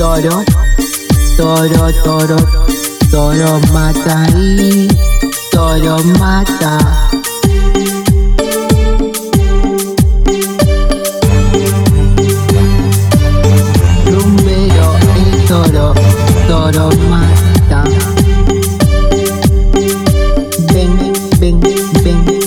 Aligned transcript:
toro, 0.00 0.42
toro, 1.36 1.92
toro, 2.02 2.36
toro 3.10 3.60
mata 3.70 4.26
y 4.34 4.88
toro 5.52 6.02
mata. 6.18 6.78
Rumbero, 14.06 14.96
el 15.16 15.44
toro, 15.46 15.92
toro 16.48 16.88
mata. 17.10 17.84
Ven, 20.72 21.12
ven, 21.38 21.60
ven, 21.60 22.39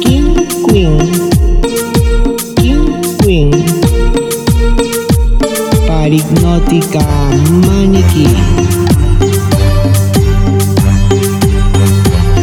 king, 0.00 0.34
queen, 0.66 0.98
king, 2.56 3.02
queen 3.20 3.50
paripnótica 5.86 7.06
maniquí. 7.66 8.26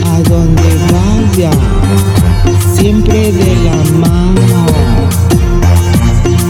A 0.05 0.29
donde 0.29 0.69
vaya, 0.91 1.51
siempre 2.75 3.31
de 3.31 3.55
la 3.65 3.77
mano. 3.97 4.65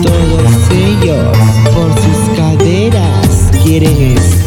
Todos 0.04 0.52
ellos 0.72 1.38
por 1.74 1.90
sus 2.04 2.38
caderas 2.38 3.52
quieren 3.64 4.18
estar 4.18 4.39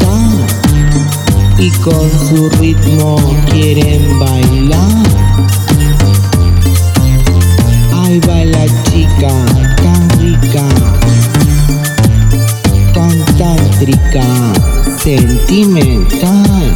con 1.83 2.11
su 2.29 2.49
ritmo 2.61 3.17
quieren 3.51 4.19
bailar. 4.19 5.03
Ahí 7.93 8.21
va 8.21 8.45
la 8.45 8.67
chica 8.85 9.33
tan 9.83 10.09
rica 10.21 10.69
tan 12.93 13.25
tántrica, 13.37 14.25
sentimental. 15.03 16.75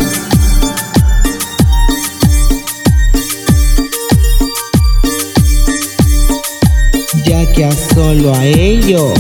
Ya 7.25 7.53
que 7.53 7.65
a 7.65 7.73
solo 7.73 8.35
a 8.35 8.45
ellos, 8.45 9.13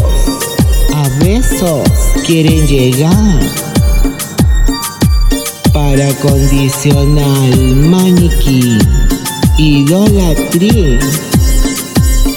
a 0.94 1.08
besos 1.24 1.88
quieren 2.26 2.66
llegar. 2.66 3.65
Para 5.88 6.12
condicionar 6.14 7.56
maniquí, 7.88 8.76
idolatría, 9.56 10.98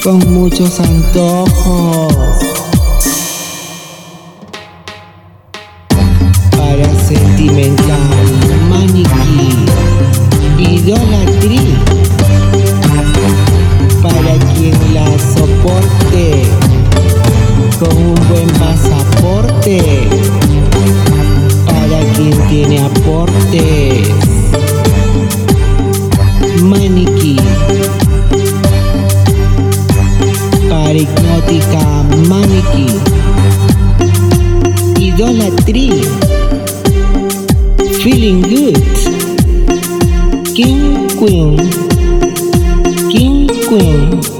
con 0.03 0.19
muchos 0.31 0.79
antojos. 0.79 2.13
para 6.55 6.85
sentimental, 7.07 8.27
maniquí, 8.69 9.65
idolatría, 10.59 11.83
para 14.03 14.33
quien 14.53 14.93
la 14.93 15.07
soporte 15.17 16.43
con 17.79 17.97
un 17.97 18.15
buen 18.29 18.47
pasaporte, 18.59 20.07
para 21.65 21.99
quien 22.13 22.47
tiene 22.47 22.79
aportes, 22.79 22.98
Feeling 38.09 38.41
good. 38.41 38.75
King 40.55 41.07
Queen. 41.19 41.57
King 43.11 43.47
Queen. 43.67 44.38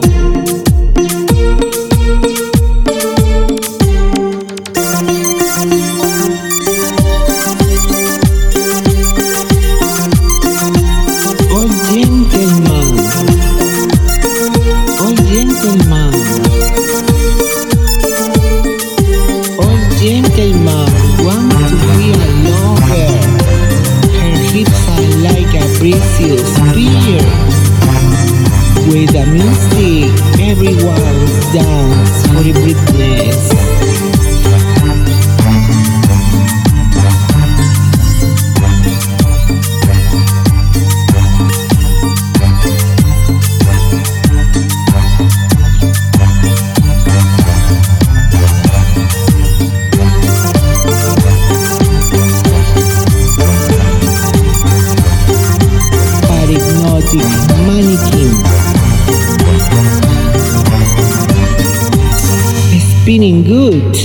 Spinning 63.20 63.44
good, 63.44 63.98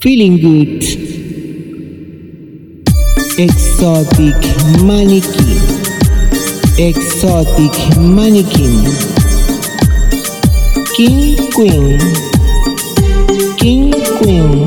feeling 0.00 0.38
good, 0.38 0.82
exotic 3.38 4.40
mannequin, 4.88 5.60
exotic 6.78 7.74
mannequin, 7.98 8.74
king 10.96 11.36
queen, 11.52 11.98
king 13.58 13.92
queen, 14.16 14.66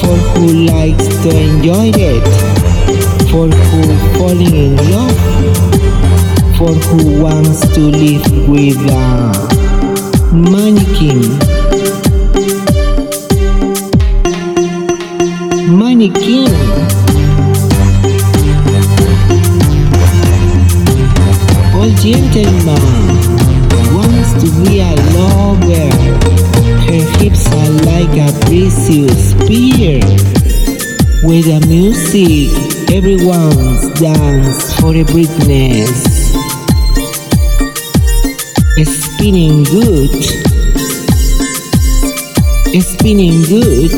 for 0.00 0.16
who 0.32 0.46
likes 0.64 1.08
to 1.24 1.28
enjoy 1.28 1.92
it, 1.94 2.24
for 3.30 3.48
who 3.48 3.82
falling 4.16 4.54
in 4.54 4.76
love, 4.90 5.20
for 6.60 6.74
who 6.74 7.22
wants 7.22 7.60
to 7.74 7.80
live 7.80 8.22
with 8.46 8.76
uh, 8.90 9.32
a 10.30 10.34
mannequin. 10.34 11.22
Mannequin. 15.78 16.52
All 21.74 21.90
gentleman 22.04 22.84
wants 23.96 24.30
to 24.42 24.48
be 24.60 24.80
a 24.80 24.92
lover. 25.16 25.88
Her 26.84 27.04
hips 27.16 27.46
are 27.54 27.70
like 27.88 28.14
a 28.20 28.30
precious 28.44 29.30
spear. 29.30 30.00
With 31.24 31.46
the 31.46 31.64
music, 31.66 32.50
everyone's 32.92 33.98
dance 33.98 34.78
for 34.78 34.94
a 34.94 35.04
Britness. 38.76 39.14
Spinning 39.14 39.64
good. 39.64 40.10
It's 42.72 42.86
Spinning 42.88 43.42
good. 43.42 43.90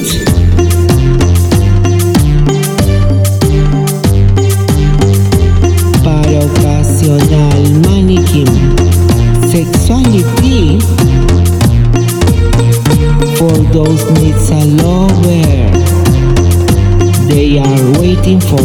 Sexuality. 9.53 10.81
For 13.37 13.53
those 13.73 14.03
needs 14.13 14.51
a 14.51 14.65
lover. 14.83 15.71
They 17.29 17.59
are 17.59 18.01
waiting 18.01 18.41
for 18.41 18.63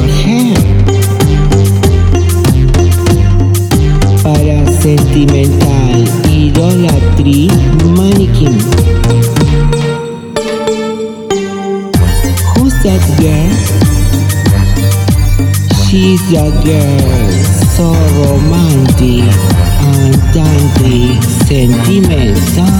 idolatry 7.17 7.47
mannequin. 7.95 8.53
Who's 12.55 12.73
that 12.83 13.03
girl? 13.19 13.53
She's 15.85 16.21
a 16.31 16.51
girl 16.63 17.29
so 17.75 17.87
romantic 18.21 19.33
and 19.81 20.15
tantric 20.33 21.23
sentimental. 21.47 22.77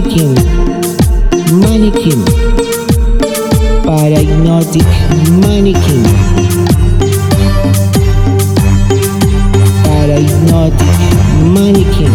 Mannequin. 0.00 0.34
Mannequin. 1.60 2.24
Parahypnotic 3.84 4.86
mannequin. 5.42 6.02
Parahypnotic 9.84 10.96
mannequin. 11.44 12.12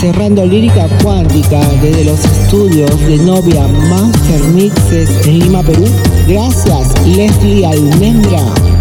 Cerrando 0.00 0.46
lírica 0.46 0.88
cuántica 1.02 1.60
desde 1.82 2.04
los 2.04 2.24
estudios 2.24 2.98
de 3.06 3.18
Novia 3.18 3.66
Master 3.90 4.42
Mixes 4.54 5.10
en 5.26 5.40
Lima, 5.40 5.62
Perú. 5.62 5.84
Gracias, 6.26 7.06
Leslie 7.06 7.66
Almendra. 7.66 8.73